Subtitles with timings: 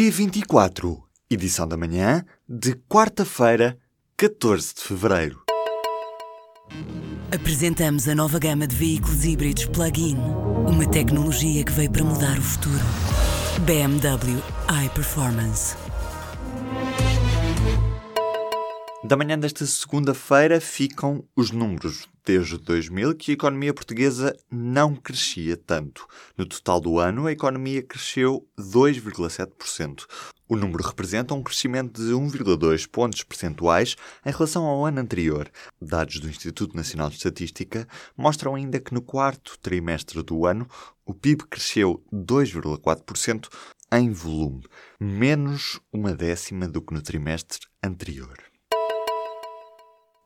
[0.00, 3.76] P24, edição da manhã de quarta-feira,
[4.16, 5.42] 14 de fevereiro.
[7.30, 10.16] Apresentamos a nova gama de veículos híbridos plug-in.
[10.66, 12.80] Uma tecnologia que veio para mudar o futuro.
[13.66, 14.42] BMW
[14.86, 15.76] iPerformance.
[19.10, 22.08] Da manhã desta segunda-feira ficam os números.
[22.24, 26.06] Desde 2000 que a economia portuguesa não crescia tanto.
[26.38, 30.06] No total do ano, a economia cresceu 2,7%.
[30.48, 35.50] O número representa um crescimento de 1,2 pontos percentuais em relação ao ano anterior.
[35.82, 40.68] Dados do Instituto Nacional de Estatística mostram ainda que no quarto trimestre do ano
[41.04, 43.48] o PIB cresceu 2,4%
[43.92, 44.62] em volume,
[45.00, 48.49] menos uma décima do que no trimestre anterior.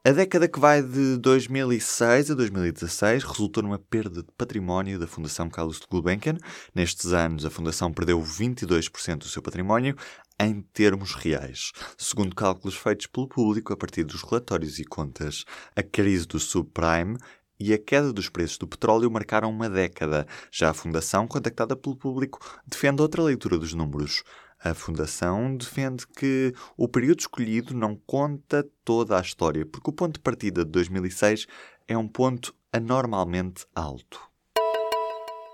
[0.07, 5.49] A década que vai de 2006 a 2016 resultou numa perda de património da Fundação
[5.49, 6.37] Carlos de Gulbenkian.
[6.75, 9.97] Nestes anos, a Fundação perdeu 22% do seu património
[10.39, 11.73] em termos reais.
[11.97, 17.17] Segundo cálculos feitos pelo público a partir dos relatórios e contas, a crise do subprime
[17.59, 20.27] e a queda dos preços do petróleo marcaram uma década.
[20.53, 24.23] Já a Fundação, contactada pelo público, defende outra leitura dos números.
[24.65, 30.15] A Fundação defende que o período escolhido não conta toda a história, porque o ponto
[30.15, 31.47] de partida de 2006
[31.87, 34.19] é um ponto anormalmente alto.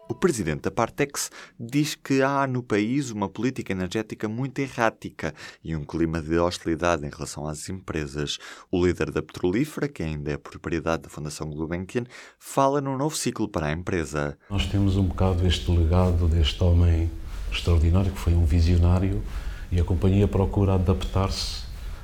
[0.09, 5.75] O presidente da Partex diz que há no país uma política energética muito errática e
[5.75, 8.39] um clima de hostilidade em relação às empresas.
[8.71, 12.05] O líder da petrolífera, que ainda é propriedade da Fundação Gulbenkian,
[12.39, 14.39] fala num novo ciclo para a empresa.
[14.49, 17.11] Nós temos um bocado este legado deste homem
[17.53, 19.23] extraordinário, que foi um visionário,
[19.71, 21.63] e a companhia procura adaptar-se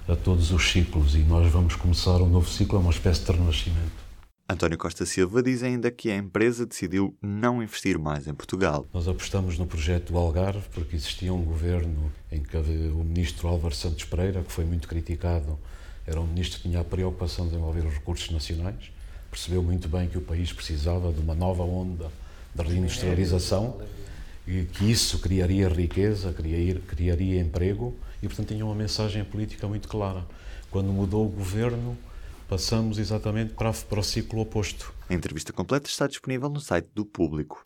[0.08, 3.32] a todos os ciclos e nós vamos começar um novo ciclo, é uma espécie de
[3.32, 4.06] renascimento.
[4.48, 8.86] António Costa Silva diz ainda que a empresa decidiu não investir mais em Portugal.
[8.94, 13.74] Nós apostamos no projeto do Algarve porque existia um governo em que o ministro Álvaro
[13.74, 15.58] Santos Pereira, que foi muito criticado,
[16.06, 18.92] era um ministro que tinha a preocupação de desenvolver os recursos nacionais,
[19.28, 22.08] percebeu muito bem que o país precisava de uma nova onda
[22.54, 23.80] de reindustrialização
[24.46, 29.88] e que isso criaria riqueza, criaria, criaria emprego e, portanto, tinha uma mensagem política muito
[29.88, 30.24] clara.
[30.70, 31.98] Quando mudou o governo,
[32.48, 34.94] passamos exatamente para, para o ciclo oposto.
[35.08, 37.62] A entrevista completa está disponível no site do Público.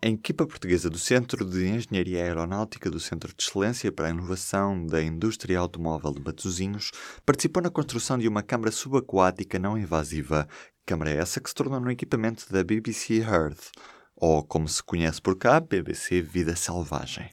[0.00, 4.86] A equipa portuguesa do Centro de Engenharia Aeronáutica do Centro de Excelência para a Inovação
[4.86, 6.92] da Indústria Automóvel de Matosinhos
[7.26, 10.46] participou na construção de uma câmara subaquática não invasiva,
[10.86, 13.72] câmara essa que se tornou no equipamento da BBC Earth
[14.20, 17.30] ou como se conhece por cá, BBC Vida Selvagem.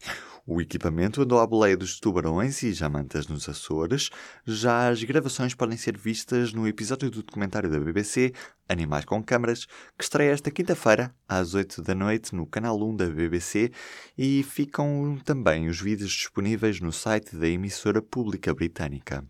[0.48, 4.12] O equipamento andou à boleia dos tubarões e jamantas nos Açores.
[4.46, 8.32] Já as gravações podem ser vistas no episódio do documentário da BBC
[8.70, 9.66] Animais com Câmaras,
[9.98, 13.72] que estreia esta quinta-feira, às 8 da noite, no canal 1 da BBC,
[14.16, 19.26] e ficam também os vídeos disponíveis no site da emissora pública britânica.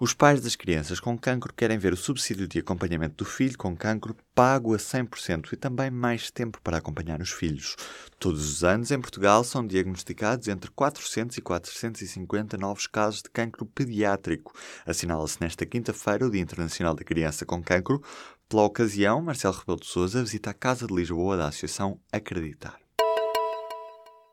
[0.00, 3.76] Os pais das crianças com cancro querem ver o subsídio de acompanhamento do filho com
[3.76, 7.76] cancro pago a 100% e também mais tempo para acompanhar os filhos.
[8.18, 13.64] Todos os anos, em Portugal, são diagnosticados entre 400 e 450 novos casos de cancro
[13.66, 14.52] pediátrico.
[14.84, 18.02] Assinala-se nesta quinta-feira o Dia Internacional da Criança com Cancro.
[18.48, 22.83] Pela ocasião, Marcelo Rebelo de Sousa visita a Casa de Lisboa da Associação Acreditar.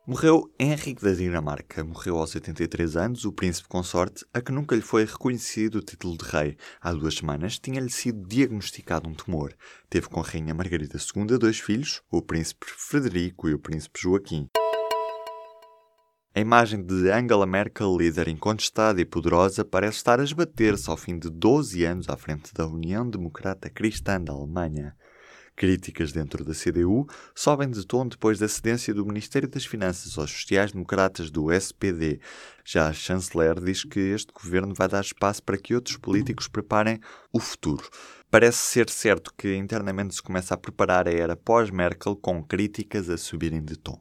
[0.04, 1.84] Morreu Henrique da Dinamarca.
[1.84, 6.18] Morreu aos 83 anos, o príncipe consorte, a que nunca lhe foi reconhecido o título
[6.18, 6.56] de rei.
[6.80, 9.54] Há duas semanas tinha-lhe sido diagnosticado um tumor.
[9.88, 14.48] Teve com a rainha Margarida II dois filhos, o príncipe Frederico e o príncipe Joaquim.
[16.34, 21.16] A imagem de Angela Merkel, líder incontestada e poderosa, parece estar a esbater-se ao fim
[21.16, 24.96] de 12 anos à frente da União Democrata Cristã da Alemanha.
[25.54, 30.30] Críticas dentro da CDU sobem de tom depois da cedência do Ministério das Finanças aos
[30.30, 32.20] sociais-democratas do SPD.
[32.64, 36.98] Já a chanceler diz que este governo vai dar espaço para que outros políticos preparem
[37.32, 37.88] o futuro.
[38.30, 43.18] Parece ser certo que internamente se começa a preparar a era pós-Merkel com críticas a
[43.18, 44.00] subirem de tom.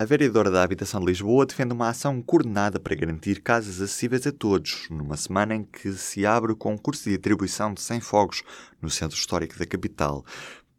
[0.00, 4.30] A vereadora da Habitação de Lisboa defende uma ação coordenada para garantir casas acessíveis a
[4.30, 8.44] todos, numa semana em que se abre o concurso de atribuição de 100 fogos
[8.80, 10.24] no centro histórico da capital.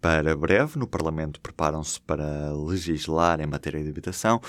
[0.02, 4.40] Para breve, no Parlamento preparam-se para legislar em matéria de habitação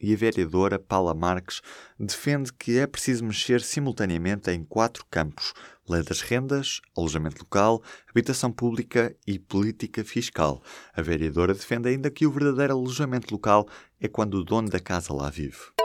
[0.00, 1.60] e a vereadora Paula Marques
[1.98, 5.52] defende que é preciso mexer simultaneamente em quatro campos:
[5.88, 10.62] lei das rendas, alojamento local, habitação pública e política fiscal.
[10.94, 13.66] A vereadora defende ainda que o verdadeiro alojamento local
[14.00, 15.79] é quando o dono da casa lá vive.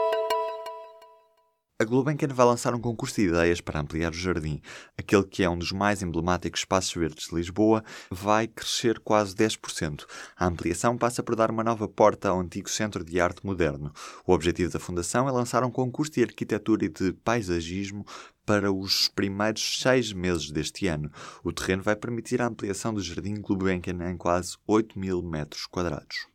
[1.78, 4.62] A Gulbenkian vai lançar um concurso de ideias para ampliar o jardim.
[4.96, 10.06] Aquele que é um dos mais emblemáticos espaços verdes de Lisboa vai crescer quase 10%.
[10.38, 13.92] A ampliação passa por dar uma nova porta ao antigo Centro de Arte Moderno.
[14.26, 18.06] O objetivo da Fundação é lançar um concurso de arquitetura e de paisagismo
[18.46, 21.10] para os primeiros seis meses deste ano.
[21.44, 26.26] O terreno vai permitir a ampliação do Jardim Gulbenkian em quase 8 mil metros quadrados.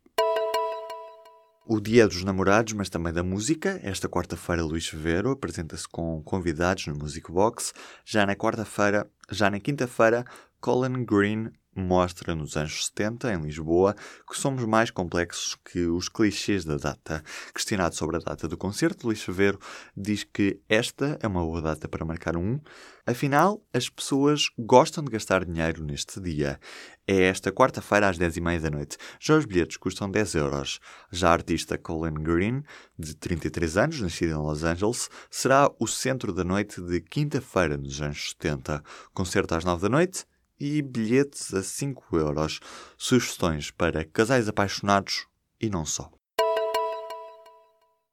[1.64, 3.78] O Dia dos Namorados, mas também da música.
[3.84, 7.72] Esta quarta-feira, Luís Severo apresenta-se com convidados no Music Box.
[8.04, 10.24] Já na quarta-feira, já na quinta-feira,
[10.60, 13.94] Colin Green mostra nos anos 70, em Lisboa,
[14.28, 17.22] que somos mais complexos que os clichês da data.
[17.54, 19.58] Questionado sobre a data do concerto, Luís Severo
[19.96, 22.60] diz que esta é uma boa data para marcar um.
[23.04, 26.60] Afinal, as pessoas gostam de gastar dinheiro neste dia.
[27.04, 28.96] É esta quarta-feira às 10h30 da noite.
[29.18, 30.78] Já os bilhetes custam 10 euros.
[31.10, 32.62] Já a artista Colin Green,
[32.96, 38.00] de 33 anos, nascida em Los Angeles, será o centro da noite de quinta-feira nos
[38.00, 38.84] anos 70.
[39.12, 40.24] Concerto às 9 da noite,
[40.62, 42.60] e bilhetes a 5 euros.
[42.96, 45.26] Sugestões para casais apaixonados
[45.60, 46.08] e não só.